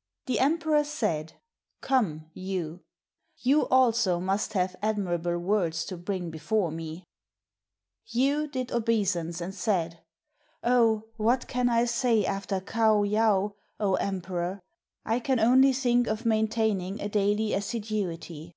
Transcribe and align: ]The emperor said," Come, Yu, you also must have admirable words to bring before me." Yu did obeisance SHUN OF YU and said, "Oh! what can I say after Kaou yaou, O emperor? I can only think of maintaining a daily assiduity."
]The 0.26 0.38
emperor 0.38 0.84
said," 0.84 1.40
Come, 1.80 2.26
Yu, 2.34 2.82
you 3.38 3.66
also 3.68 4.20
must 4.20 4.52
have 4.52 4.76
admirable 4.82 5.38
words 5.38 5.86
to 5.86 5.96
bring 5.96 6.28
before 6.28 6.70
me." 6.70 7.04
Yu 8.04 8.46
did 8.48 8.70
obeisance 8.70 9.38
SHUN 9.38 9.44
OF 9.44 9.44
YU 9.44 9.44
and 9.46 9.54
said, 9.54 10.00
"Oh! 10.62 11.02
what 11.16 11.48
can 11.48 11.70
I 11.70 11.86
say 11.86 12.26
after 12.26 12.60
Kaou 12.60 13.04
yaou, 13.10 13.54
O 13.80 13.94
emperor? 13.94 14.60
I 15.06 15.18
can 15.18 15.40
only 15.40 15.72
think 15.72 16.06
of 16.06 16.26
maintaining 16.26 17.00
a 17.00 17.08
daily 17.08 17.54
assiduity." 17.54 18.52